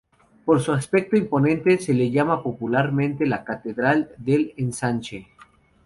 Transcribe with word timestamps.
Por 0.45 0.59
su 0.63 0.71
aspecto 0.71 1.15
imponente, 1.15 1.77
se 1.77 1.93
le 1.93 2.09
llama 2.09 2.41
popularmente 2.41 3.27
la 3.27 3.43
"Catedral 3.43 4.09
del 4.17 4.51
Ensanche". 4.57 5.27